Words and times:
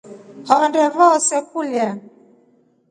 Honde 0.49 0.83
vose 0.95 1.35
kulya. 1.49 1.89